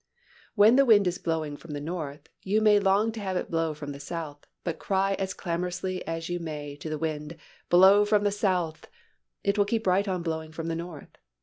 When 0.55 0.77
the 0.77 0.85
wind 0.85 1.05
is 1.05 1.19
blowing 1.19 1.55
from 1.55 1.73
the 1.73 1.79
north 1.79 2.27
you 2.41 2.59
may 2.59 2.79
long 2.79 3.11
to 3.11 3.19
have 3.19 3.37
it 3.37 3.51
blow 3.51 3.75
from 3.75 3.91
the 3.91 3.99
south, 3.99 4.47
but 4.63 4.79
cry 4.79 5.13
as 5.19 5.35
clamorously 5.35 6.03
as 6.07 6.27
you 6.27 6.39
may 6.39 6.75
to 6.77 6.89
the 6.89 6.97
wind, 6.97 7.37
"Blow 7.69 8.03
from 8.03 8.23
the 8.23 8.31
south" 8.31 8.87
it 9.43 9.59
will 9.59 9.65
keep 9.65 9.85
right 9.85 10.07
on 10.07 10.23
blowing 10.23 10.51
from 10.51 10.69
the 10.69 10.75
north. 10.75 11.17